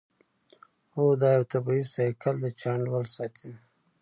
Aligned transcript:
هو 0.95 1.05
دا 1.21 1.29
یو 1.35 1.43
طبیعي 1.53 1.83
سایکل 1.93 2.35
دی 2.43 2.51
چې 2.59 2.65
انډول 2.73 3.05
ساتي 3.15 3.51